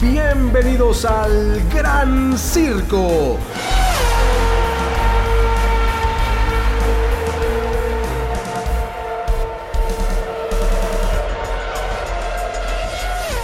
[0.00, 3.38] Bienvenidos al Gran Circo.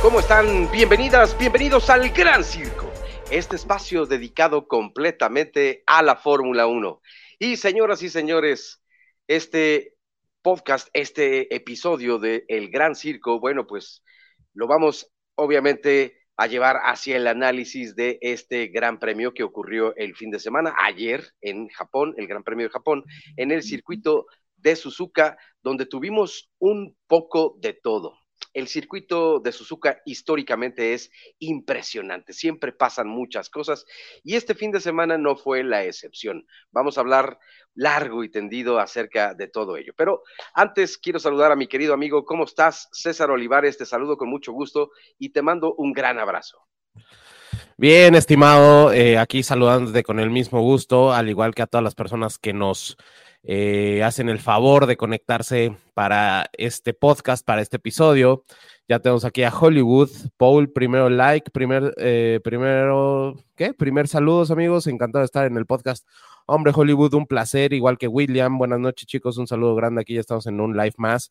[0.03, 0.71] ¿Cómo están?
[0.73, 2.91] Bienvenidas, bienvenidos al Gran Circo,
[3.31, 7.01] este espacio dedicado completamente a la Fórmula 1.
[7.39, 8.83] Y señoras y señores,
[9.29, 9.95] este
[10.43, 14.03] podcast, este episodio de El Gran Circo, bueno, pues
[14.53, 20.17] lo vamos obviamente a llevar hacia el análisis de este gran premio que ocurrió el
[20.17, 23.05] fin de semana, ayer en Japón, el Gran Premio de Japón,
[23.37, 24.25] en el circuito
[24.57, 28.20] de Suzuka, donde tuvimos un poco de todo
[28.53, 33.85] el circuito de Suzuka históricamente es impresionante, siempre pasan muchas cosas
[34.23, 36.47] y este fin de semana no fue la excepción.
[36.71, 37.39] Vamos a hablar
[37.75, 39.93] largo y tendido acerca de todo ello.
[39.97, 40.23] Pero
[40.55, 42.89] antes quiero saludar a mi querido amigo, ¿cómo estás?
[42.93, 46.59] César Olivares, te saludo con mucho gusto y te mando un gran abrazo.
[47.77, 51.95] Bien, estimado, eh, aquí saludándote con el mismo gusto, al igual que a todas las
[51.95, 52.99] personas que nos
[53.43, 58.45] eh, hacen el favor de conectarse para este podcast, para este episodio.
[58.87, 60.11] Ya tenemos aquí a Hollywood.
[60.37, 63.73] Paul, primero like, primer, eh, primero, ¿qué?
[63.73, 64.87] Primer saludos, amigos.
[64.87, 66.07] Encantado de estar en el podcast.
[66.47, 68.59] Hombre, Hollywood, un placer, igual que William.
[68.59, 69.39] Buenas noches, chicos.
[69.39, 70.03] Un saludo grande.
[70.03, 71.31] Aquí ya estamos en un live más.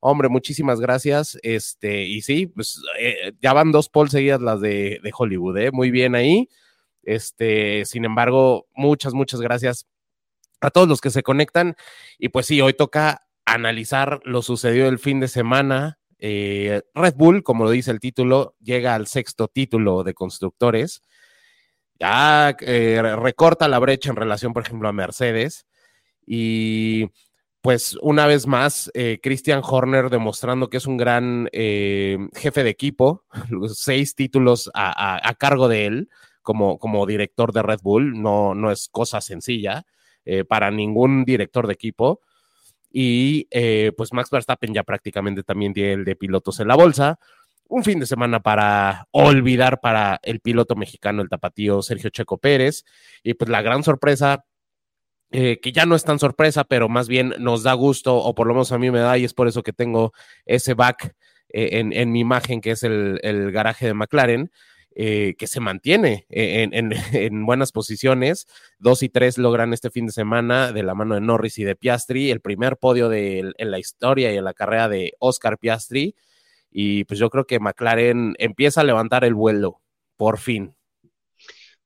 [0.00, 1.38] Hombre, muchísimas gracias.
[1.42, 5.70] Este, y sí, pues eh, ya van dos polls seguidas las de, de Hollywood, ¿eh?
[5.70, 6.48] Muy bien ahí.
[7.02, 9.86] Este, sin embargo, muchas, muchas gracias
[10.62, 11.76] a todos los que se conectan.
[12.18, 15.98] Y pues sí, hoy toca analizar lo sucedido el fin de semana.
[16.18, 21.02] Eh, Red Bull, como lo dice el título, llega al sexto título de constructores.
[21.98, 25.66] Ya eh, recorta la brecha en relación, por ejemplo, a Mercedes.
[26.24, 27.10] Y
[27.60, 33.24] pues una vez más, eh, Christian Horner demostrando que es un gran jefe de equipo,
[33.74, 36.08] seis títulos a, cargo de él
[36.42, 39.84] como, como director de Red Bull, no, no es cosa sencilla.
[40.24, 42.20] Eh, para ningún director de equipo.
[42.90, 47.18] Y eh, pues Max Verstappen ya prácticamente también tiene el de pilotos en la bolsa.
[47.66, 52.84] Un fin de semana para olvidar para el piloto mexicano, el tapatío Sergio Checo Pérez.
[53.24, 54.44] Y pues la gran sorpresa,
[55.32, 58.46] eh, que ya no es tan sorpresa, pero más bien nos da gusto, o por
[58.46, 60.12] lo menos a mí me da, y es por eso que tengo
[60.44, 61.16] ese back
[61.54, 64.50] en, mi imagen, que es el, el garaje de McLaren
[64.94, 68.46] eh, que se mantiene en, buenas posiciones.
[68.78, 71.76] Dos y tres logran este fin de semana de la mano de Norris y de
[71.76, 76.14] Piastri, el primer podio de, en la historia y en la carrera de Oscar Piastri.
[76.70, 79.80] Y pues yo creo que McLaren empieza a levantar el vuelo,
[80.16, 80.74] por fin.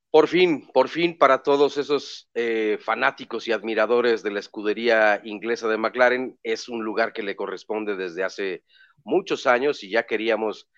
[0.09, 5.67] Por fin, por fin para todos esos eh, fanáticos y admiradores de la escudería inglesa
[5.67, 8.63] de McLaren, es un lugar que le corresponde desde hace
[9.03, 10.69] muchos años y ya queríamos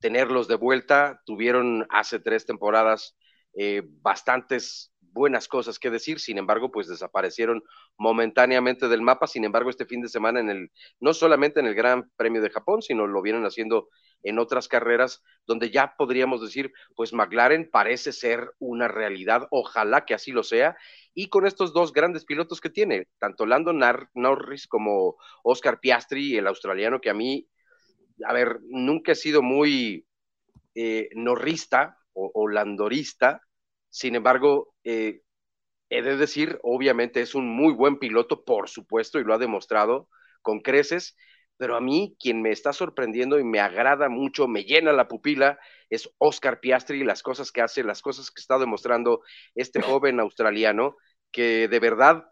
[0.00, 1.20] tenerlos de vuelta.
[1.24, 3.16] Tuvieron hace tres temporadas
[3.54, 7.62] eh, bastantes buenas cosas que decir, sin embargo, pues desaparecieron
[7.96, 9.26] momentáneamente del mapa.
[9.26, 10.70] Sin embargo, este fin de semana en el,
[11.00, 13.88] no solamente en el Gran Premio de Japón, sino lo vienen haciendo
[14.22, 20.14] en otras carreras donde ya podríamos decir, pues McLaren parece ser una realidad, ojalá que
[20.14, 20.76] así lo sea,
[21.14, 26.46] y con estos dos grandes pilotos que tiene, tanto Lando Norris como Oscar Piastri, el
[26.46, 27.48] australiano que a mí
[28.24, 30.06] a ver, nunca he sido muy
[30.74, 33.42] eh, norrista o, landorista,
[33.90, 35.20] sin embargo, eh,
[35.88, 40.08] he de decir, obviamente es un muy buen piloto, por supuesto, y lo ha demostrado
[40.42, 41.16] con creces,
[41.56, 45.58] pero a mí quien me está sorprendiendo y me agrada mucho, me llena la pupila,
[45.90, 49.22] es Oscar Piastri, las cosas que hace, las cosas que está demostrando
[49.54, 50.96] este joven australiano,
[51.30, 52.24] que de verdad,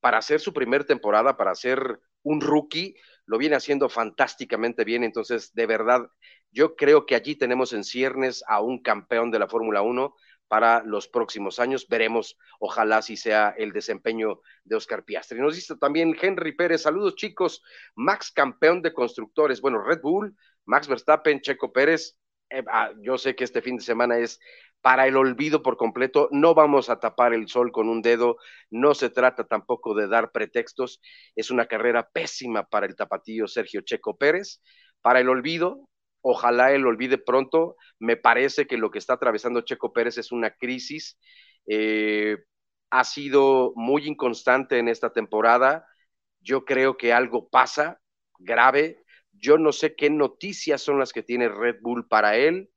[0.00, 2.94] para hacer su primera temporada, para ser un rookie,
[3.30, 5.04] lo viene haciendo fantásticamente bien.
[5.04, 6.10] Entonces, de verdad,
[6.50, 10.16] yo creo que allí tenemos en ciernes a un campeón de la Fórmula 1
[10.48, 11.86] para los próximos años.
[11.88, 15.38] Veremos, ojalá si sea el desempeño de Oscar Piastri.
[15.38, 17.62] Nos dice también Henry Pérez, saludos chicos,
[17.94, 22.18] Max campeón de constructores, bueno, Red Bull, Max Verstappen, Checo Pérez.
[22.48, 24.40] Eh, ah, yo sé que este fin de semana es
[24.80, 26.28] para el olvido por completo.
[26.32, 28.36] No vamos a tapar el sol con un dedo,
[28.70, 31.00] no se trata tampoco de dar pretextos.
[31.36, 34.62] Es una carrera pésima para el tapatío Sergio Checo Pérez.
[35.02, 35.88] Para el olvido,
[36.22, 37.76] ojalá él olvide pronto.
[37.98, 41.18] Me parece que lo que está atravesando Checo Pérez es una crisis.
[41.66, 42.38] Eh,
[42.90, 45.86] ha sido muy inconstante en esta temporada.
[46.40, 48.00] Yo creo que algo pasa
[48.38, 49.04] grave.
[49.32, 52.70] Yo no sé qué noticias son las que tiene Red Bull para él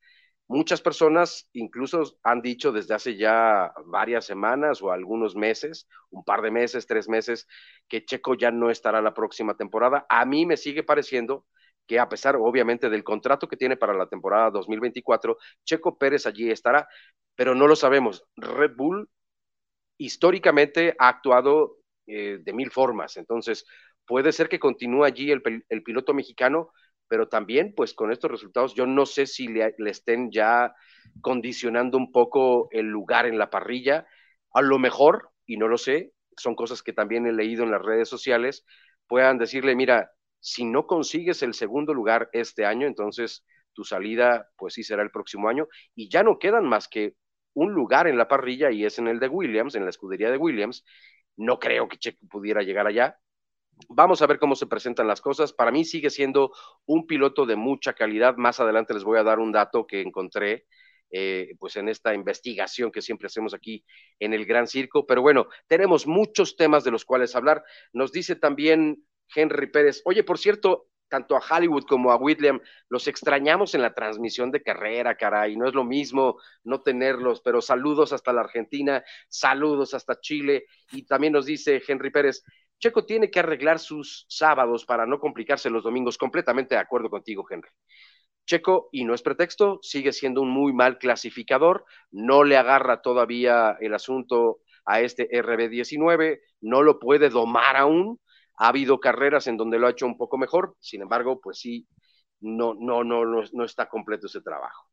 [0.53, 6.43] Muchas personas incluso han dicho desde hace ya varias semanas o algunos meses, un par
[6.43, 7.47] de meses, tres meses,
[7.89, 10.05] que Checo ya no estará la próxima temporada.
[10.09, 11.47] A mí me sigue pareciendo
[11.87, 16.51] que a pesar obviamente del contrato que tiene para la temporada 2024, Checo Pérez allí
[16.51, 16.87] estará,
[17.35, 18.23] pero no lo sabemos.
[18.35, 19.09] Red Bull
[19.97, 23.65] históricamente ha actuado eh, de mil formas, entonces
[24.05, 25.41] puede ser que continúe allí el,
[25.83, 26.71] piloto mexicano,
[27.07, 30.73] pero también pues con estos resultados yo no sé si le, estén ya
[31.21, 34.07] condicionando un poco el lugar en la parrilla,
[34.53, 37.81] a lo mejor, y no lo sé, son cosas que también he leído en las
[37.81, 38.65] redes sociales,
[39.07, 44.75] puedan decirle, mira, si no consigues el segundo lugar este año, entonces tu salida pues
[44.75, 47.15] sí será el próximo año y ya no quedan más que
[47.53, 50.37] un lugar en la parrilla y es en el de Williams, en la escudería de
[50.37, 50.83] Williams.
[51.35, 53.19] No creo que Checo pudiera llegar allá.
[53.89, 55.53] Vamos a ver cómo se presentan las cosas.
[55.53, 56.51] Para mí sigue siendo
[56.85, 58.35] un piloto de mucha calidad.
[58.37, 60.65] Más adelante les voy a dar un dato que encontré
[61.11, 63.85] eh, pues en esta investigación que siempre hacemos aquí
[64.19, 65.05] en el Gran Circo.
[65.05, 67.63] Pero bueno, tenemos muchos temas de los cuales hablar.
[67.93, 69.05] Nos dice también
[69.35, 70.01] Henry Pérez.
[70.05, 72.59] Oye, por cierto, tanto a Hollywood como a William,
[72.89, 77.61] los extrañamos en la transmisión de carrera, caray, no es lo mismo no tenerlos, pero
[77.61, 82.43] saludos hasta la Argentina, saludos hasta Chile, y también nos dice Henry Pérez,
[82.83, 87.45] Checo tiene que arreglar sus sábados para no complicarse los domingos, completamente de acuerdo contigo,
[87.49, 87.69] Henry.
[88.45, 93.77] Checo, y no es pretexto, sigue siendo un muy mal clasificador, no le agarra todavía
[93.79, 98.19] el asunto a este RB19, no lo puede domar aún,
[98.57, 101.87] ha habido carreras en donde lo ha hecho un poco mejor, sin embargo, pues sí,
[102.41, 104.89] no, no, no, no, está completo ese trabajo.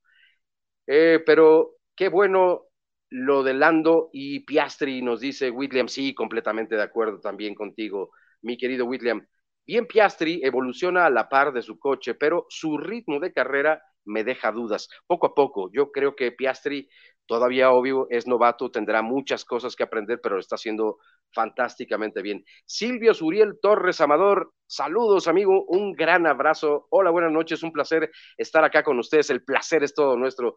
[0.86, 2.69] Eh, pero qué bueno
[3.10, 8.12] lo de Lando y Piastri, nos dice William, sí, completamente de acuerdo también contigo,
[8.42, 9.26] mi querido William.
[9.66, 14.24] Bien, Piastri evoluciona a la par de su coche, pero su ritmo de carrera me
[14.24, 14.88] deja dudas.
[15.06, 16.88] Poco a poco, yo creo que Piastri
[17.26, 20.98] todavía obvio es novato, tendrá muchas cosas que aprender, pero lo está haciendo
[21.32, 22.44] fantásticamente bien.
[22.64, 26.88] Silvio Suriel Torres Amador, saludos amigo, un gran abrazo.
[26.90, 29.30] Hola, buenas noches, un placer estar acá con ustedes.
[29.30, 30.56] El placer es todo nuestro,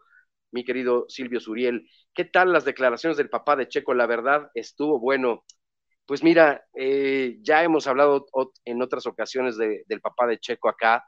[0.53, 1.89] mi querido Silvio Suriel.
[2.13, 3.93] ¿Qué tal las declaraciones del papá de Checo?
[3.93, 5.43] La verdad, estuvo bueno.
[6.05, 8.25] Pues mira, eh, ya hemos hablado
[8.65, 11.05] en otras ocasiones del papá de Checo acá,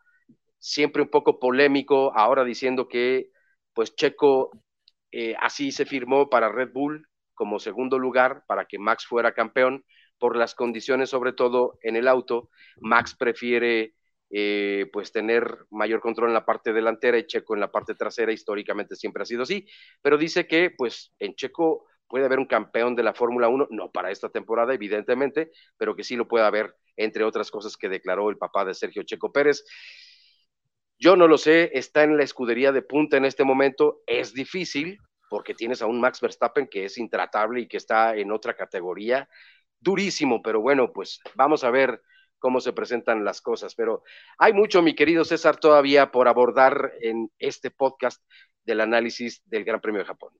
[0.57, 3.29] siempre un poco polémico, ahora diciendo que
[3.73, 4.51] pues Checo
[5.11, 9.83] eh, así se firmó para Red Bull como segundo lugar para que Max fuera campeón
[10.17, 12.49] por las condiciones, sobre todo en el auto.
[12.77, 13.94] Max prefiere
[14.29, 18.31] eh, pues tener mayor control en la parte delantera y Checo en la parte trasera,
[18.31, 19.67] históricamente siempre ha sido así,
[20.01, 23.91] pero dice que pues en Checo puede haber un campeón de la Fórmula 1, no
[23.91, 28.29] para esta temporada evidentemente, pero que sí lo puede haber, entre otras cosas que declaró
[28.29, 29.63] el papá de Sergio Checo Pérez.
[30.97, 34.97] Yo no lo sé, está en la escudería de punta en este momento, es difícil
[35.29, 39.27] porque tienes a un Max Verstappen que es intratable y que está en otra categoría,
[39.79, 42.01] durísimo, pero bueno, pues vamos a ver
[42.39, 43.75] cómo se presentan las cosas.
[43.75, 44.03] Pero
[44.37, 48.21] hay mucho, mi querido César, todavía por abordar en este podcast
[48.63, 50.33] del análisis del Gran Premio de Japón.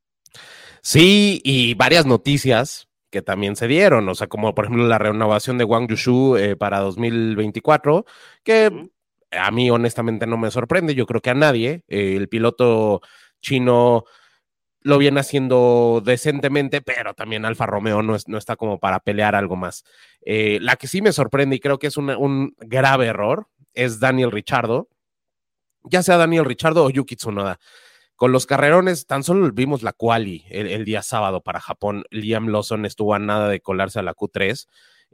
[0.82, 5.58] Sí, y varias noticias que también se dieron, o sea, como por ejemplo la renovación
[5.58, 8.06] de Wang Yushu eh, para 2024,
[8.44, 8.90] que
[9.32, 11.84] a mí honestamente no me sorprende, yo creo que a nadie.
[11.88, 13.02] Eh, el piloto
[13.42, 14.04] chino
[14.86, 19.56] lo viene haciendo decentemente, pero también Alfa Romeo no, no está como para pelear algo
[19.56, 19.84] más.
[20.22, 24.32] Eh, la que sí me sorprende y creo que es un grave error es Daniel
[24.32, 24.88] Richardo,
[25.84, 27.60] ya sea Daniel Richardo o Yuki Tsunoda.
[28.16, 32.06] Con los carrerones, tan solo vimos la quali el, día sábado para Japón.
[32.12, 34.68] Liam Lawson estuvo a nada de colarse a la Q3.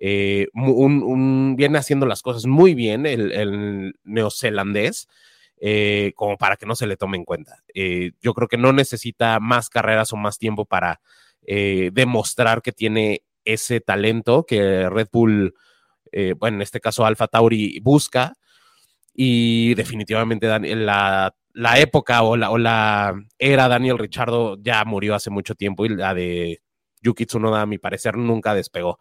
[0.04, 5.08] Eh, viene haciendo las cosas muy bien el, neozelandés,
[5.62, 7.64] eh, como para que no se le tome en cuenta.
[7.74, 11.00] Eh, yo creo que no necesita más carreras o más tiempo para
[11.44, 15.56] demostrar que tiene ese talento que Red Bull,
[16.38, 18.34] bueno, en este caso Alfa Tauri, busca.
[19.14, 25.30] Y definitivamente la, la época o la, o la era Daniel Richardo ya murió hace
[25.30, 26.62] mucho tiempo y la de
[27.02, 29.00] Yuki Tsunoda, a mi parecer, nunca despegó.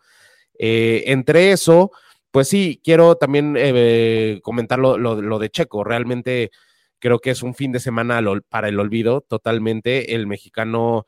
[0.58, 1.90] Eh, entre eso,
[2.30, 5.84] pues sí, quiero también eh, comentar lo, de Checo.
[5.84, 6.50] Realmente
[6.98, 10.14] creo que es un fin de semana para el olvido totalmente.
[10.14, 11.06] El mexicano,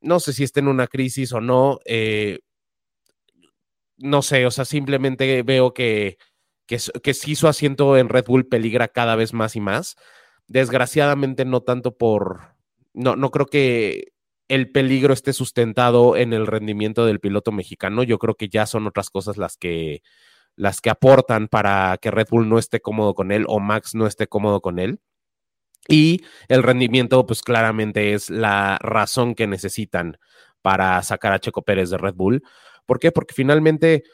[0.00, 1.78] no sé si está en una crisis o no.
[1.86, 2.40] Eh,
[3.96, 6.18] no sé, o sea, simplemente veo que,
[6.66, 9.96] que, que sí su asiento en Red Bull peligra cada vez más y más.
[10.46, 12.56] Desgraciadamente no tanto por,
[12.92, 14.12] no, no creo que
[14.48, 18.02] el peligro esté sustentado en el rendimiento del piloto mexicano.
[18.02, 20.02] Yo creo que ya son otras cosas las que,
[20.60, 24.06] las que aportan para que Red Bull no esté cómodo con él o Max no
[24.06, 25.00] esté cómodo con él.
[25.88, 30.18] Y el rendimiento, pues claramente es la razón que necesitan
[30.60, 32.42] para sacar a Checo Pérez de Red Bull.
[32.84, 33.10] ¿Por qué?
[33.10, 34.04] Porque finalmente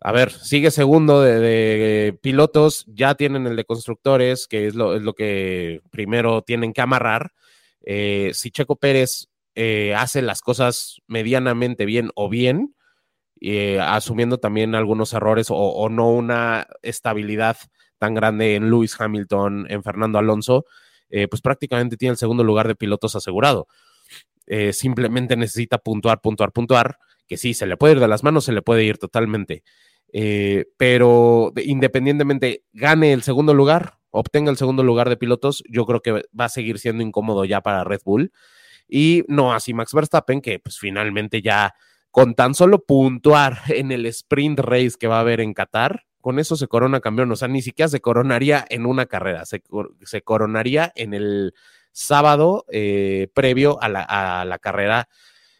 [0.00, 5.02] a ver, sigue segundo de, pilotos, ya tienen el de constructores, que es lo, es
[5.02, 7.32] lo que primero tienen que amarrar.
[7.80, 12.75] Eh, si Checo Pérez eh, hace las cosas medianamente bien o bien,
[13.40, 17.56] eh, asumiendo también algunos errores o, no una estabilidad
[17.98, 20.66] tan grande en Lewis Hamilton, en Fernando Alonso,
[21.30, 23.68] pues prácticamente tiene el segundo lugar de pilotos asegurado.
[24.72, 28.52] simplemente necesita puntuar, puntuar, puntuar que sí, se le puede ir de las manos, se
[28.52, 29.62] le puede ir totalmente.
[30.12, 36.00] Eh, pero independientemente gane el segundo lugar, obtenga el segundo lugar de pilotos, yo creo
[36.00, 38.32] que va a seguir siendo incómodo ya para Red Bull.
[38.88, 41.74] Y no así Max Verstappen, que pues finalmente ya
[42.16, 46.38] con tan solo puntuar en el sprint race que va a haber en Qatar, con
[46.38, 47.30] eso se corona campeón.
[47.30, 49.60] O sea, ni siquiera se coronaría en una carrera, se,
[50.24, 51.52] coronaría en el
[51.92, 55.10] sábado eh, previo a la, carrera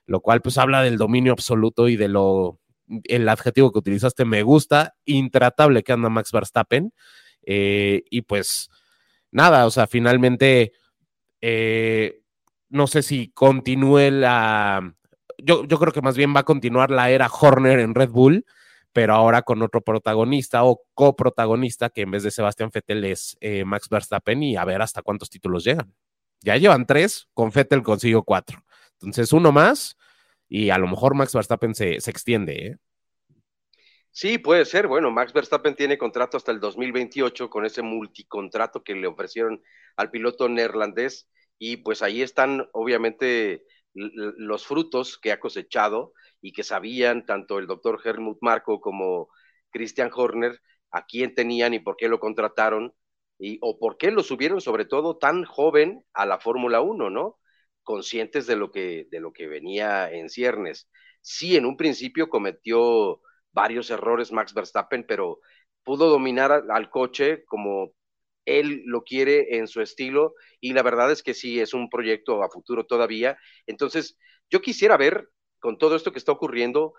[0.06, 2.58] lo cual pues habla del dominio absoluto y de lo,
[3.04, 6.94] el adjetivo que utilizaste me gusta, intratable que anda Max Verstappen.
[7.42, 8.70] Eh, y pues
[9.30, 10.72] nada, o sea, finalmente
[11.42, 12.22] eh,
[12.70, 14.96] no sé si continúe la...
[15.38, 18.44] Yo, yo creo que más bien va a continuar la era Horner en Red Bull,
[18.92, 23.64] pero ahora con otro protagonista o coprotagonista que en vez de Sebastián Vettel es eh,
[23.64, 25.92] Max Verstappen y a ver hasta cuántos títulos llegan.
[26.40, 28.64] Ya llevan tres, con Vettel consiguió cuatro.
[28.92, 29.96] Entonces, uno más
[30.48, 32.66] y a lo mejor Max Verstappen se, extiende.
[32.66, 32.76] ¿eh?
[34.10, 34.86] Sí, puede ser.
[34.86, 39.62] Bueno, Max Verstappen tiene contrato hasta el 2028 con ese multicontrato que le ofrecieron
[39.96, 41.28] al piloto neerlandés
[41.58, 43.64] y pues ahí están obviamente
[43.96, 49.28] los frutos que ha cosechado y que sabían tanto el doctor Helmut Marco como
[49.70, 50.60] Christian Horner
[50.90, 52.94] a quién tenían y por qué lo contrataron
[53.38, 57.38] y o por qué lo subieron sobre todo tan joven a la Fórmula 1, ¿no?
[57.86, 60.90] conscientes de lo que, de lo que venía en ciernes.
[61.22, 63.22] Sí, en un principio cometió
[63.52, 65.40] varios errores Max Verstappen, pero
[65.84, 67.92] pudo dominar al, coche como
[68.46, 72.42] él lo quiere en su estilo y la verdad es que sí, es un proyecto
[72.42, 73.38] a futuro todavía.
[73.66, 74.18] Entonces,
[74.50, 75.28] yo quisiera ver
[75.60, 76.94] con todo esto que está ocurriendo,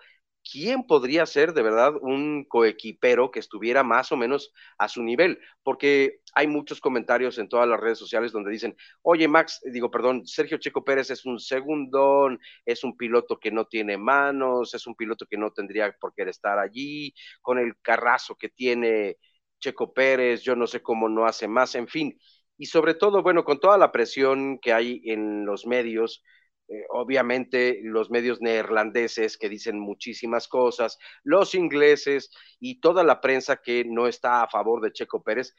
[0.49, 5.39] ¿quién podría ser de verdad un coequipero que estuviera más o menos a su nivel?
[5.63, 10.25] Porque hay muchos comentarios en todas las redes sociales donde dicen, oye Max, digo, perdón,
[10.25, 14.95] Sergio Checo Pérez es un segundón, es un piloto que no tiene manos, es un
[14.95, 19.17] piloto que no tendría por qué estar allí, con el carrazo que tiene
[19.59, 22.19] Checo Pérez, yo no sé cómo no hace más, en fin.
[22.57, 26.23] Y sobre todo, bueno, con toda la presión que hay en los medios,
[26.67, 33.57] eh, obviamente los medios neerlandeses que dicen muchísimas cosas, los ingleses y toda la prensa
[33.57, 35.53] que no está a favor de Checo Pérez,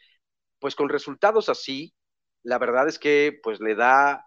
[0.58, 1.94] pues con resultados así,
[2.42, 4.24] la verdad es que pues le da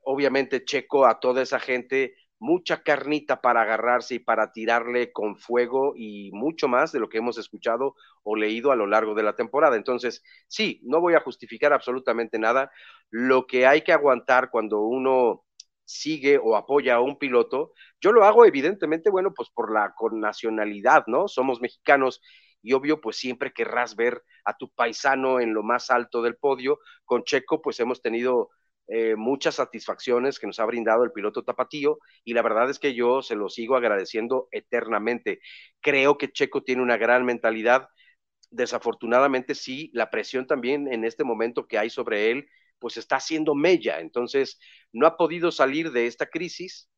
[0.00, 5.94] obviamente Checo a toda esa gente mucha carnita para agarrarse y para tirarle con fuego
[5.96, 9.34] y mucho más de lo que hemos escuchado o leído a lo largo de la
[9.36, 9.76] temporada.
[9.76, 12.70] Entonces, sí, no voy a justificar absolutamente nada.
[13.10, 15.44] Lo que hay que aguantar cuando uno
[15.88, 17.72] sigue o apoya a un piloto.
[18.00, 21.28] Yo lo hago evidentemente, bueno, pues por la nacionalidad, ¿no?
[21.28, 22.20] Somos mexicanos
[22.62, 26.78] y obvio, pues siempre querrás ver a tu paisano en lo más alto del podio.
[27.06, 28.50] Con Checo, pues hemos tenido
[28.88, 32.94] eh, muchas satisfacciones que nos ha brindado el piloto Tapatío y la verdad es que
[32.94, 35.40] yo se lo sigo agradeciendo eternamente.
[35.80, 37.88] Creo que Checo tiene una gran mentalidad.
[38.50, 43.54] Desafortunadamente sí, la presión también en este momento que hay sobre él pues está haciendo
[43.54, 44.00] mella.
[44.00, 44.58] Entonces,
[44.92, 46.88] no ha podido salir de esta crisis.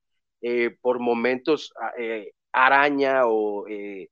[0.42, 4.08] Eh, por momentos ah, eh, araña o eh,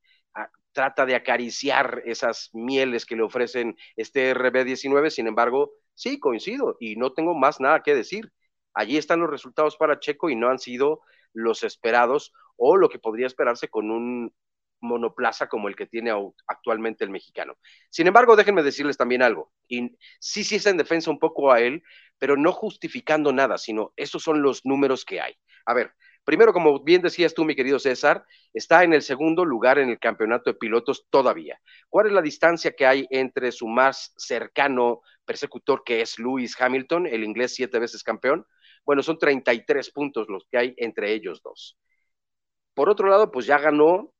[0.73, 5.11] trata de acariciar esas mieles que le ofrecen este RB19.
[5.11, 8.33] Sin embargo, sí, coincido y no tengo más nada que decir.
[8.73, 11.00] Allí están los resultados para Checo y no han sido
[11.33, 14.33] los esperados o lo que podría esperarse con un
[14.81, 16.12] monoplaza como el que tiene
[16.47, 17.57] actualmente el mexicano.
[17.90, 21.61] Sin embargo, déjenme decirles también algo, y sí, sí es en defensa un poco a
[21.61, 21.83] él,
[22.19, 25.35] pero no justificando nada, sino esos son los números que hay.
[25.67, 25.93] A ver,
[26.29, 29.99] primero, como bien decías tú, mi querido César, está en el segundo lugar en el
[29.99, 31.59] campeonato de pilotos todavía.
[31.89, 37.07] ¿Cuál es la distancia que hay entre su más cercano persecutor, que es Lewis Hamilton,
[37.07, 38.45] el inglés siete veces campeón?
[38.85, 41.79] Bueno, son 33 puntos los que hay entre ellos dos.
[42.75, 44.13] Por otro lado, pues ya ganó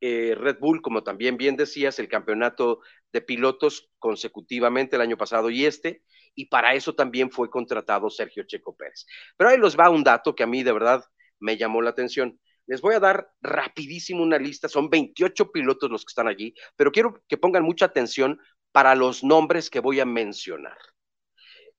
[0.00, 2.82] eh, Red Bull, como también bien decías, el campeonato
[3.12, 6.04] de pilotos consecutivamente el año pasado y este,
[6.36, 9.06] y para eso también fue contratado Sergio Checo Pérez.
[9.36, 11.04] Pero ahí los va un dato que a mí de verdad
[11.42, 12.40] me llamó la atención.
[12.66, 16.92] Les voy a dar rapidísimo una lista, son 28 pilotos los que están allí, pero
[16.92, 20.78] quiero que pongan mucha atención para los nombres que voy a mencionar.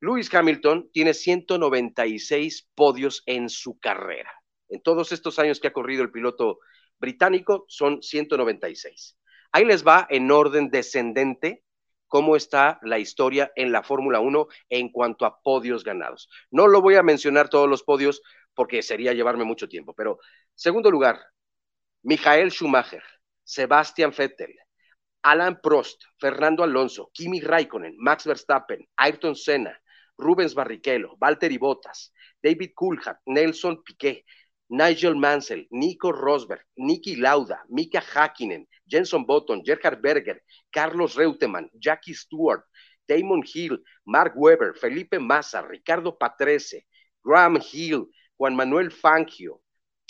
[0.02, 4.32] Lewis Hamilton tiene 196 podios en su carrera.
[4.68, 6.60] En todos estos años que ha corrido el piloto
[7.00, 9.18] británico son 196.
[9.54, 11.64] Ahí les va en orden descendente
[12.14, 16.30] cómo está la historia en la Fórmula 1 en cuanto a podios ganados.
[16.52, 18.22] No lo voy a mencionar todos los podios
[18.56, 20.20] porque sería llevarme mucho tiempo, pero
[20.54, 21.20] segundo lugar,
[22.04, 23.04] Michael Schumacher,
[23.44, 24.54] Sebastian Vettel,
[25.24, 29.78] Alan Prost, Fernando Alonso, Kimi Raikkonen, Max Verstappen, Ayrton Senna,
[30.18, 34.26] Rubens Barrichello, Valtteri Bottas, David Coulthard, Nelson Piquet,
[34.70, 40.42] Nigel Mansell, Nico Rosberg, Niki Lauda, Mika Hakkinen, Jenson Button, Gerhard Berger,
[40.72, 42.64] Carlos Reutemann, Jackie Stewart,
[43.08, 46.86] Damon Hill, Mark Webber, Felipe Massa, Ricardo Patrese,
[47.24, 49.62] Graham Hill, Juan Manuel Fangio,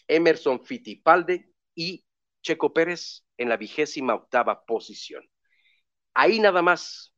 [0.07, 2.05] Emerson Fittipaldi y
[2.41, 5.23] Checo Pérez en la vigésima octava posición.
[6.13, 7.13] Ahí nada más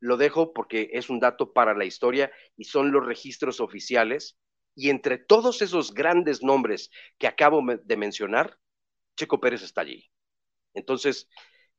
[0.00, 4.38] lo dejo porque es un dato para la historia y son los registros oficiales.
[4.74, 8.58] Y entre todos esos grandes nombres que acabo de mencionar,
[9.16, 10.08] Checo Pérez está allí.
[10.74, 11.28] Entonces,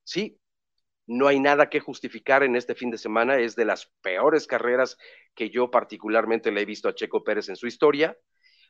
[0.03, 0.39] sí,
[1.07, 3.39] no hay nada que justificar en este fin de semana.
[3.39, 4.97] Es de las peores carreras
[5.33, 8.17] que yo particularmente le he visto a Checo Pérez en su historia.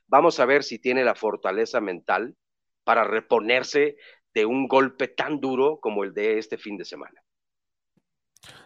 [0.10, 2.36] Vamos a ver si tiene la fortaleza mental
[2.84, 3.96] para reponerse
[4.34, 7.24] de un golpe tan duro como el de este fin de semana.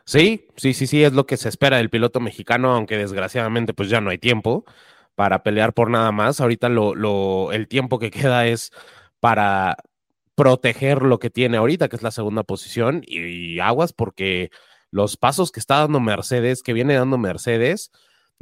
[0.05, 3.89] Sí, sí, sí, sí, es lo que se espera del piloto mexicano, aunque desgraciadamente pues
[3.89, 4.65] ya no hay tiempo
[5.15, 6.41] para pelear por nada más.
[6.41, 8.71] Ahorita lo, el tiempo que queda es
[9.19, 9.77] para
[10.35, 14.49] proteger lo que tiene ahorita, que es la segunda posición, y, aguas porque
[14.91, 17.91] los pasos que está dando Mercedes, que viene dando Mercedes,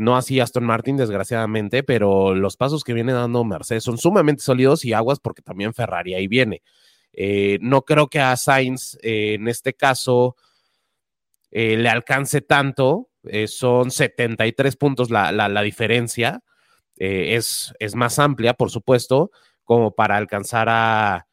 [0.02, 4.84] no así Aston Martin, desgraciadamente, pero los pasos que viene dando Mercedes son sumamente sólidos
[4.84, 6.64] y aguas porque también Ferrari ahí viene.
[7.14, 10.38] Eh, no creo que a Sainz eh, en este caso
[11.52, 13.10] eh, le alcance tanto,
[13.46, 16.42] son 73 puntos la, la, diferencia,
[16.96, 19.30] es, es, más amplia, por supuesto,
[19.64, 21.28] como para alcanzar a,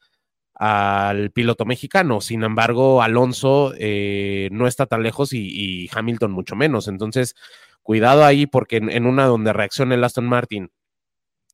[0.52, 2.20] al piloto mexicano.
[2.20, 3.72] Sin embargo, Alonso
[4.50, 6.88] no está tan lejos y, y Hamilton mucho menos.
[6.88, 7.34] Entonces,
[7.88, 10.70] Cuidado ahí porque en, una donde reaccione el Aston Martin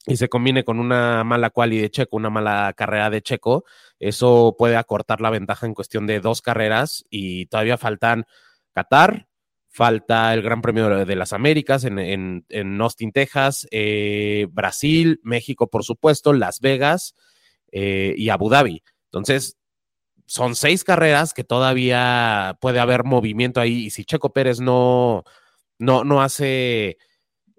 [0.05, 3.65] y se combine con una mala quali de Checo, una mala carrera de Checo,
[4.01, 8.25] eso puede acortar la ventaja en cuestión de dos carreras y todavía faltan
[8.73, 9.29] Qatar,
[9.69, 12.45] falta el Gran Premio de las Américas en,
[12.81, 17.15] Austin, Texas, eh, Brasil, México, por supuesto, Las Vegas
[17.71, 18.83] eh, y Abu Dhabi.
[19.05, 19.57] Entonces,
[20.27, 25.23] son seis carreras que todavía puede haber movimiento ahí y si Checo Pérez no
[25.79, 26.99] no, no hace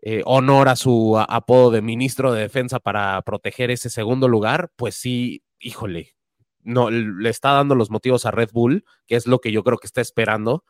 [0.02, 4.96] eh, honor a su apodo de ministro de defensa para proteger ese segundo lugar, pues
[4.96, 6.16] sí, híjole,
[6.62, 9.78] no, le está dando los motivos a Red Bull, que es lo que yo creo
[9.78, 10.64] que está esperando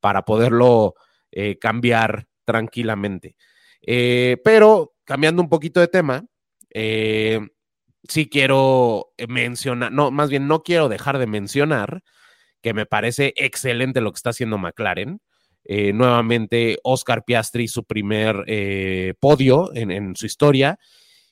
[0.00, 0.94] para poderlo
[1.30, 3.36] eh, cambiar tranquilamente.
[3.80, 6.26] Eh, pero cambiando un poquito de tema,
[6.74, 12.02] sí quiero mencionar, no, más bien no quiero dejar de mencionar
[12.62, 15.20] que me parece excelente lo que está haciendo McLaren.
[15.74, 20.78] Eh, nuevamente Oscar Piastri, su primer eh, podio en, su historia.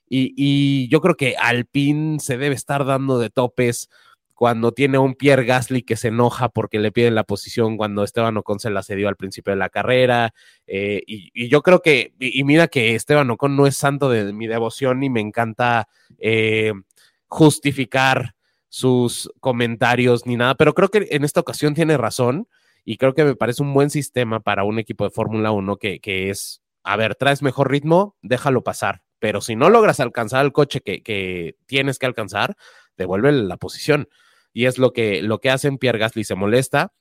[0.09, 3.91] Y, yo creo que Alpine se debe estar dando de topes
[4.33, 8.39] cuando tiene un Pierre Gasly que se enoja porque le piden la posición cuando Esteban
[8.39, 10.33] Ocon se la cedió al principio de la carrera.
[10.67, 14.47] Eh, y, yo creo que, y, mira que Esteban Ocon no es santo de mi
[14.47, 15.87] devoción y me encanta
[17.27, 18.35] justificar
[18.71, 22.49] sus comentarios ni nada, pero creo que en esta ocasión tiene razón
[22.85, 26.31] y creo que me parece un buen sistema para un equipo de Fórmula 1 que,
[26.31, 30.81] es, a ver, traes mejor ritmo, déjalo pasar, pero si no logras alcanzar el coche
[30.81, 32.57] que, tienes que alcanzar,
[32.97, 34.09] devuelve la posición.
[34.53, 36.93] Y es lo que, lo que hacen, Pierre Gasly se molesta.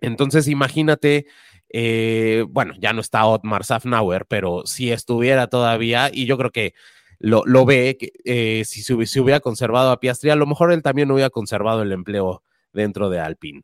[0.00, 1.26] Entonces, imagínate,
[1.68, 6.74] eh, bueno, ya no está Otmar Safnauer, pero si estuviera todavía, y yo creo que
[7.20, 11.28] lo, ve, eh, si se, hubiera conservado a Piastri, a lo mejor él también hubiera
[11.28, 13.62] conservado el empleo dentro de Alpine.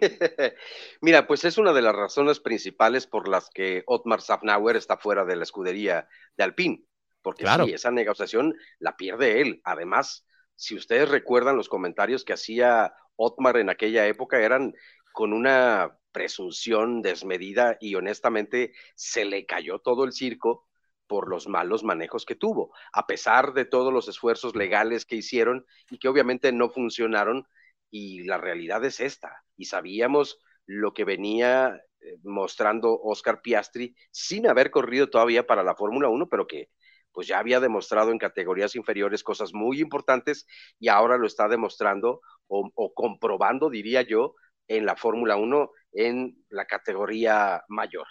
[1.00, 5.24] Mira, pues es una de las razones principales por las que Otmar Safnauer está fuera
[5.24, 6.84] de la escudería de Alpine,
[7.22, 7.64] porque claro.
[7.64, 9.60] esa negociación la pierde él.
[9.64, 14.74] Además, si ustedes recuerdan los comentarios que hacía Otmar en aquella época, eran
[15.12, 20.66] con una presunción desmedida y honestamente se le cayó todo el circo
[21.06, 25.66] por los malos manejos que tuvo, a pesar de todos los esfuerzos legales que hicieron
[25.90, 27.46] y que obviamente no funcionaron
[27.90, 29.44] y la realidad es esta.
[29.56, 35.74] Y sabíamos lo que venía eh, mostrando Oscar Piastri sin haber corrido todavía para la
[35.74, 36.70] Fórmula 1, pero que
[37.12, 40.46] pues ya había demostrado en categorías inferiores cosas muy importantes
[40.78, 44.34] y ahora lo está demostrando o, comprobando, diría yo,
[44.68, 48.06] en la Fórmula 1 en la categoría mayor.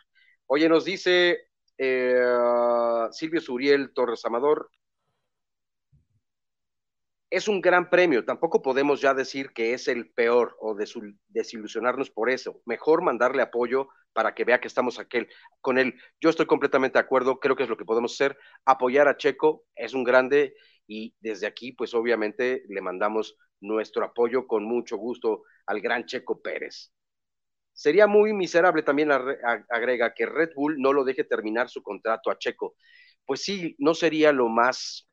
[0.47, 2.15] Oye, nos dice eh,
[3.11, 4.71] Silvio Suriel Torres Amador,
[7.35, 8.23] es un gran premio.
[8.23, 10.73] Tampoco podemos ya decir que es el peor o
[11.27, 12.61] desilusionarnos por eso.
[12.65, 15.27] Mejor mandarle apoyo para que vea que estamos aquel,
[15.59, 15.95] con él.
[16.21, 18.37] Yo estoy completamente de acuerdo, creo que es lo que podemos hacer.
[18.63, 20.55] Apoyar a Checo es un grande
[20.87, 26.41] y desde aquí, pues obviamente le mandamos nuestro apoyo con mucho gusto al gran Checo
[26.41, 26.93] Pérez.
[27.73, 32.37] Sería muy miserable también, agrega, que Red Bull no lo deje terminar su contrato a
[32.37, 32.75] Checo.
[33.25, 35.09] Pues sí, no sería lo más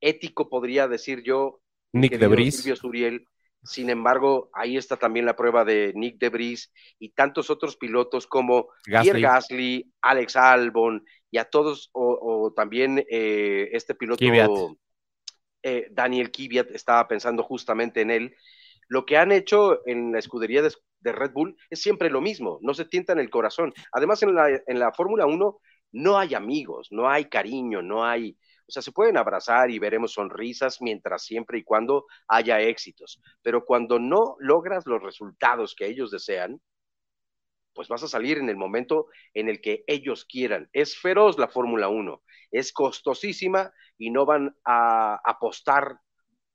[0.00, 1.60] ético, podría decir yo.
[1.92, 3.26] Nick de Silvio Suriel.
[3.62, 6.58] Sin embargo, ahí está también la prueba de Nick de
[6.98, 9.10] y tantos otros pilotos como Gasly.
[9.10, 14.76] Pierre Gasly, Alex Albon y a todos, o, también eh, este piloto
[15.62, 18.36] eh, Daniel Kiviat, estaba pensando justamente en él.
[18.86, 22.74] Lo que han hecho en la escudería de, Red Bull es siempre lo mismo, no
[22.74, 23.72] se tientan el corazón.
[23.92, 25.58] Además, en la, en la Fórmula 1
[25.94, 30.12] no hay amigos, no hay cariño, no hay, o sea, se pueden abrazar y veremos
[30.12, 36.10] sonrisas mientras siempre y cuando haya éxitos, pero cuando no logras los resultados que ellos
[36.10, 36.60] desean,
[37.72, 40.68] pues vas a salir en el momento en el que ellos quieran.
[40.72, 46.00] Es feroz la Fórmula 1, es costosísima y no van a apostar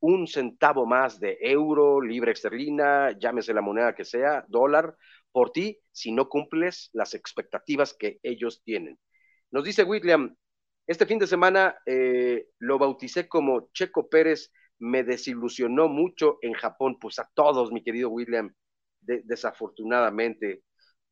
[0.01, 4.97] un centavo más de euro, libre esterlina, llámese la moneda que sea, dólar,
[5.31, 8.99] por ti si no cumples las expectativas que ellos tienen.
[9.51, 10.35] Nos dice William,
[10.87, 16.97] este fin de semana eh, lo bauticé como Checo Pérez, me desilusionó mucho en Japón,
[16.99, 18.53] pues a todos, mi querido William,
[19.01, 20.63] desafortunadamente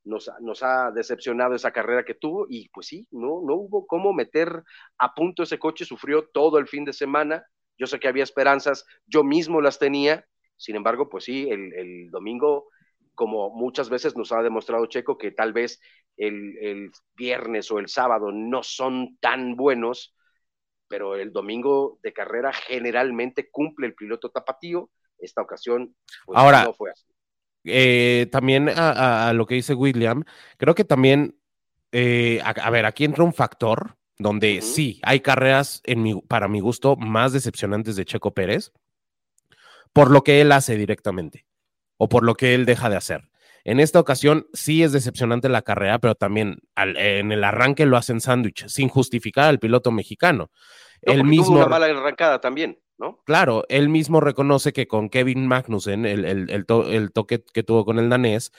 [0.08, 4.64] nos, ha decepcionado esa carrera que tuvo y pues sí, no, no hubo cómo meter
[4.98, 7.46] a punto ese coche, sufrió todo el fin de semana,
[7.78, 12.70] yo sé que había esperanzas, yo mismo las tenía, sin embargo, pues sí, el, domingo,
[13.18, 15.82] como muchas veces nos ha demostrado Checo, que tal vez
[16.18, 20.16] el, el viernes o el sábado no son tan buenos,
[20.88, 25.96] pero el domingo de carrera generalmente cumple el piloto tapatío, esta ocasión
[26.28, 27.08] pues, no fue así.
[27.64, 30.24] Eh, también a, lo que dice William,
[30.58, 31.40] creo que también,
[31.92, 36.60] eh, a, ver, aquí entra un factor donde sí, hay carreras en mi, para mi
[36.60, 38.72] gusto más decepcionantes de Checo Pérez
[39.92, 41.47] por lo que él hace directamente
[41.98, 43.30] o por lo que él deja de hacer.
[43.64, 48.22] En esta ocasión sí es decepcionante la carrera, pero también en el arranque lo hacen
[48.22, 50.52] sándwich, sin justificar al piloto mexicano.
[51.02, 51.48] el mismo...
[51.48, 52.80] Tuvo una mala arrancada también.
[53.26, 58.52] Claro, él mismo reconoce que con Kevin Magnussen, el, toque que tuvo con el danés,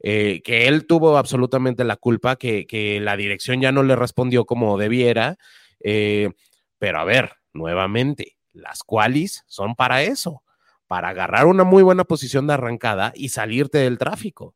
[0.00, 4.76] eh, que él tuvo absolutamente la culpa, que, la dirección ya no le respondió como
[4.76, 5.36] debiera.
[5.80, 6.30] Eh,
[6.78, 10.42] pero a ver, nuevamente, las qualis son para eso,
[10.86, 14.54] para agarrar una muy buena posición de arrancada y salirte del tráfico.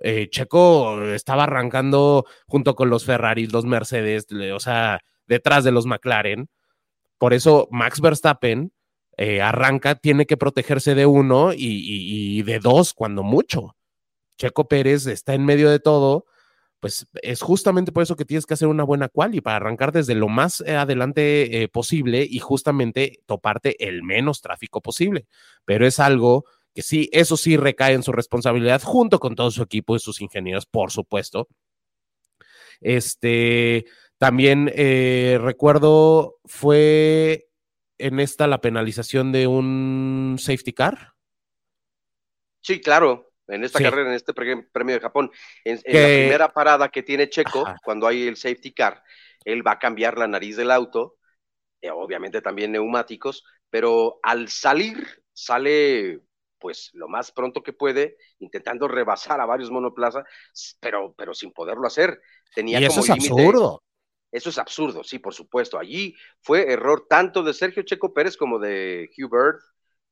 [0.00, 5.86] Eh, Checo estaba arrancando junto con los Ferraris, los Mercedes, o sea, detrás de los
[5.86, 6.48] McLaren
[7.22, 8.72] por eso Max Verstappen
[9.16, 13.76] eh, arranca, tiene que protegerse de uno y, de dos, cuando mucho.
[14.38, 16.26] Checo Pérez está en medio de todo,
[16.82, 20.16] pues es justamente por eso que tienes que hacer una buena quali para arrancar desde
[20.16, 25.28] lo más eh, adelante eh, posible y justamente toparte el menos tráfico posible.
[25.64, 29.62] Pero es algo que sí, eso sí recae en su responsabilidad junto con todo su
[29.62, 31.46] equipo y sus ingenieros, por supuesto.
[32.80, 33.84] Este,
[34.18, 37.46] también eh, recuerdo, fue
[37.96, 41.14] en esta la penalización de un safety car.
[42.60, 45.30] Sí, claro, en esta carrera, en este premio de Japón.
[45.64, 49.02] En, la primera parada que tiene Checo, cuando hay el safety car,
[49.44, 51.16] él va a cambiar la nariz del auto,
[51.80, 56.20] eh, obviamente también neumáticos, pero al salir, sale
[56.58, 60.24] pues lo más pronto que puede, intentando rebasar a varios monoplazas,
[60.78, 62.20] pero, pero sin poderlo hacer.
[62.54, 63.82] Tenía y eso es absurdo.
[64.30, 65.78] Eso es absurdo, sí, por supuesto.
[65.78, 69.60] Allí fue error tanto de Sergio Checo Pérez como de Hugh Bird,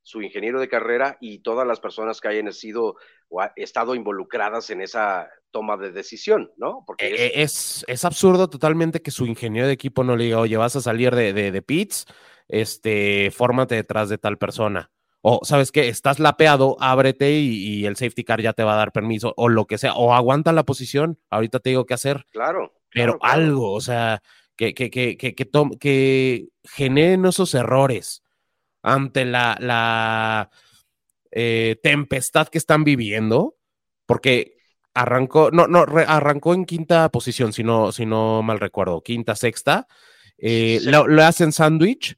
[0.03, 2.97] su ingeniero de carrera, y todas las personas que hayan sido
[3.29, 6.85] o estado involucradas en esa toma de decisión, ¿no?
[6.87, 10.57] Porque e, es, es, absurdo totalmente que su ingeniero de equipo no le diga, oye,
[10.57, 12.07] vas a salir de, de, pits,
[12.49, 14.91] este, fórmate detrás de tal persona.
[15.23, 15.89] O, ¿sabes qué?
[15.89, 19.49] Estás lapeado, ábrete y, y, el safety car ya te va a dar permiso, o
[19.49, 22.25] lo que sea, o aguanta la posición, ahorita te digo qué hacer.
[22.33, 24.23] Claro pero algo, o sea,
[24.57, 28.23] que, que, que, que, que, generen esos errores
[28.83, 30.51] ante la, la
[31.31, 33.57] eh, tempestad que están viviendo,
[34.07, 34.57] porque
[34.95, 39.87] arrancó, no, no, arrancó en quinta posición, si no, si no mal recuerdo, quinta, sexta,
[40.39, 42.17] eh, lo, hacen sándwich,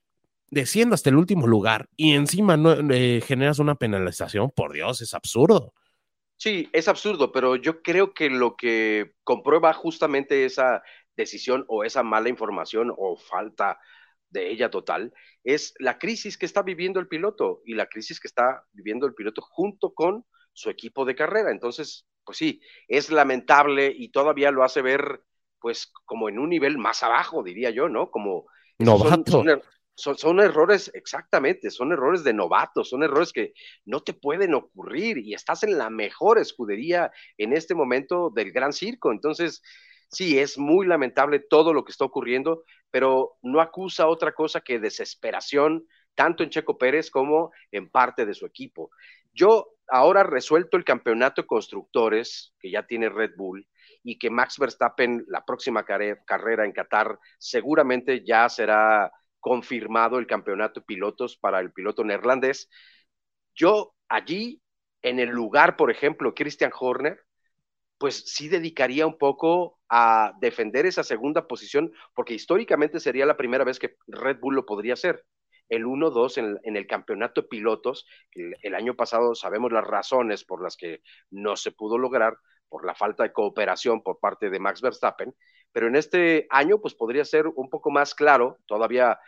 [0.51, 5.15] desciendo hasta el último lugar y encima no, eh, generas una penalización, por Dios, es
[5.15, 5.75] absurdo.
[6.37, 10.83] Sí, es absurdo, pero yo creo que lo que comprueba justamente esa
[11.17, 13.79] decisión o esa mala información o falta
[14.33, 15.13] de ella total,
[15.45, 19.15] es la crisis que está viviendo el piloto y la crisis que está viviendo el
[19.15, 21.51] piloto junto con su equipo de carrera.
[21.51, 25.23] Entonces, pues sí, es lamentable y todavía lo hace ver
[25.61, 28.11] pues como en un nivel más abajo, diría yo, ¿no?
[28.11, 28.47] Como
[28.79, 29.45] novato.
[29.49, 29.63] Er,
[29.95, 33.53] son, son, errores, exactamente, son errores de novatos, son errores que
[33.85, 38.73] no te pueden ocurrir y estás en la mejor escudería en este momento del gran
[38.73, 39.13] circo.
[39.13, 39.63] Entonces,
[40.13, 44.79] sí, es muy lamentable todo lo que está ocurriendo, pero no acusa otra cosa que
[44.79, 48.91] desesperación, tanto en Checo Pérez como en parte de su equipo.
[49.33, 53.67] Yo ahora resuelto el campeonato constructores que ya tiene Red Bull
[54.03, 60.83] y que Max Verstappen la próxima carrera en Qatar seguramente ya será confirmado el campeonato
[60.85, 62.69] pilotos para el piloto neerlandés.
[63.55, 64.63] Yo allí,
[65.03, 67.21] en el lugar, por ejemplo, Christian Horner,
[67.99, 73.63] pues sí dedicaría un poco a defender esa segunda posición, porque históricamente sería la primera
[73.63, 75.23] vez que Red Bull lo podría hacer
[75.69, 78.07] el 1-2 en, el campeonato de pilotos.
[78.33, 82.39] El, año pasado sabemos las razones por las que no se pudo lograr,
[82.71, 85.35] por la falta de cooperación por parte de Max Verstappen,
[85.73, 89.19] pero en este año pues podría ser un poco más claro, todavía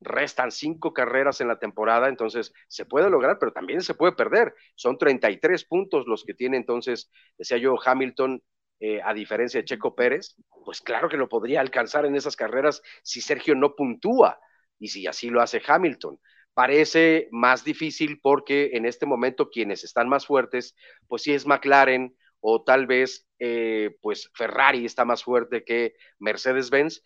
[0.00, 4.54] restan cinco carreras en la temporada, entonces se puede lograr, pero también se puede perder.
[4.74, 8.42] Son 33 puntos los que tiene entonces, decía yo, Hamilton,
[8.80, 12.82] eh, a diferencia de Checo Pérez, pues claro que lo podría alcanzar en esas carreras
[13.02, 14.38] si Sergio no puntúa
[14.78, 16.18] y si así lo hace Hamilton.
[16.54, 20.74] Parece más difícil porque en este momento quienes están más fuertes,
[21.08, 27.02] pues sí es McLaren o tal vez eh, pues Ferrari está más fuerte que Mercedes-Benz,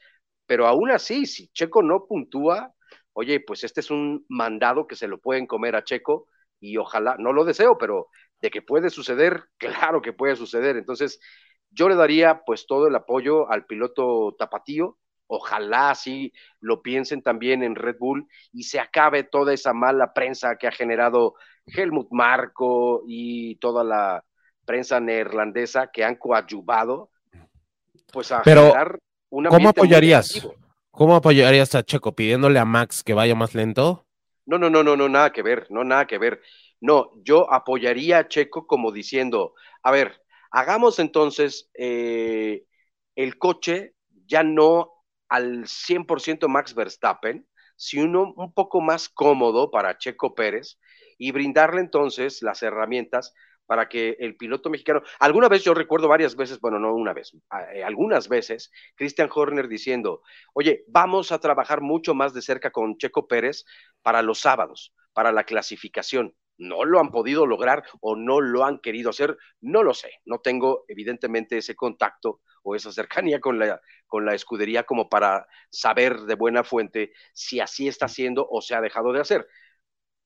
[0.47, 2.75] pero aún así, si Checo no puntúa,
[3.13, 6.27] oye, pues este es un mandado que se lo pueden comer a Checo
[6.61, 8.09] y ojalá, no lo deseo, pero
[8.41, 10.77] de que puede suceder, claro que puede suceder.
[10.77, 11.21] Entonces,
[11.71, 14.99] yo le daría pues todo el apoyo al piloto tapatío
[15.31, 20.57] Ojalá así lo piensen también en Red Bull y se acabe toda esa mala prensa
[20.57, 21.35] que ha generado
[21.67, 24.25] Helmut Marco y toda la
[24.65, 27.11] prensa neerlandesa que han coadyuvado
[28.11, 30.49] pues a Pero, generar una ¿Cómo apoyarías?
[30.91, 34.07] ¿Cómo apoyarías a Checo pidiéndole a Max que vaya más lento?
[34.47, 36.41] No, no, no, no, no, nada que ver, no, nada que ver.
[36.81, 39.53] No, yo apoyaría a Checo como diciendo,
[39.83, 42.65] a ver, hagamos entonces eh,
[43.15, 43.95] el coche
[44.27, 44.93] ya no
[45.29, 50.79] al 100% Max Verstappen, sino un poco más cómodo para Checo Pérez
[51.19, 53.35] y brindarle entonces las herramientas
[53.67, 57.33] para que el piloto mexicano, alguna vez yo recuerdo varias veces, bueno, no una vez,
[57.75, 60.23] eh, algunas veces, Christian Horner diciendo,
[60.55, 63.67] oye, vamos a trabajar mucho más de cerca con Checo Pérez
[64.01, 66.35] para los sábados, para la clasificación.
[66.59, 70.41] No lo han podido lograr o no lo han querido hacer, no lo sé, no
[70.41, 76.21] tengo evidentemente ese contacto o esa cercanía con la, con la escudería como para saber
[76.21, 79.49] de buena fuente si así está haciendo o se ha dejado de hacer.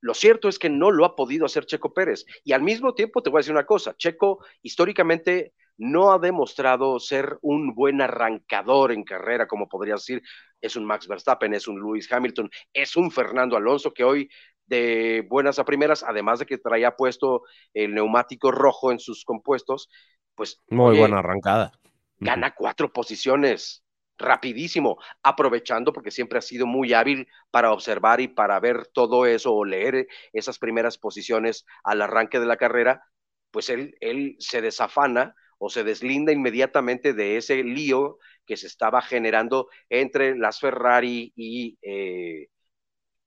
[0.01, 2.25] Lo cierto es que no lo ha podido hacer Checo Pérez.
[2.43, 6.99] Y al mismo tiempo te voy a decir una cosa, Checo históricamente no ha demostrado
[6.99, 10.23] ser un buen arrancador en carrera, como podrías decir,
[10.61, 14.29] es un Max Verstappen, es un Lewis Hamilton, es un Fernando Alonso que hoy
[14.73, 17.43] de buenas a primeras, además de que traía puesto
[17.75, 19.91] el neumático rojo en sus compuestos,
[20.35, 20.59] pues...
[20.71, 21.73] Muy buena arrancada.
[22.19, 23.85] gana cuatro posiciones
[24.17, 29.53] rapidísimo, aprovechando porque siempre ha sido muy hábil para observar y para ver todo eso
[29.53, 33.03] o leer esas primeras posiciones al arranque de la carrera,
[33.51, 39.03] pues él, él se desafana o se deslinda inmediatamente de ese lío que se estaba
[39.03, 42.49] generando entre las Ferrari y eh,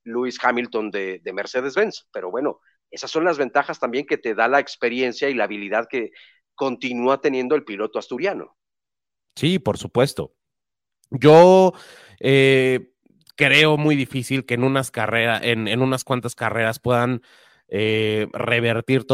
[0.06, 2.08] Lewis Hamilton de, de Mercedes-Benz.
[2.12, 5.88] Pero bueno, esas son las ventajas también que te da la experiencia y la habilidad
[5.90, 6.12] que
[6.56, 8.56] continúa teniendo el piloto asturiano.
[9.36, 10.34] Sí, por supuesto.
[11.12, 11.74] Yo
[12.20, 12.94] eh,
[13.36, 17.22] creo muy difícil que en unas carreras, en, unas cuantas carreras puedan
[17.68, 19.14] eh, revertir todo